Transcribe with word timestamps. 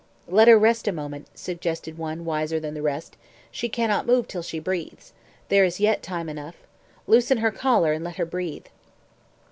"Let 0.27 0.47
her 0.47 0.57
rest 0.57 0.87
a 0.87 0.91
moment," 0.91 1.27
suggested 1.35 1.95
one 1.95 2.25
wiser 2.25 2.59
than 2.59 2.73
the 2.73 2.81
rest. 2.81 3.17
"She 3.51 3.69
cannot 3.69 4.07
move 4.07 4.27
till 4.27 4.41
she 4.41 4.57
breathes. 4.57 5.13
There 5.49 5.63
is 5.63 5.79
yet 5.79 6.01
time 6.01 6.27
enough. 6.27 6.55
Loosen 7.05 7.37
her 7.37 7.51
collar, 7.51 7.93
and 7.93 8.03
let 8.03 8.15
her 8.15 8.25
breathe." 8.25 8.65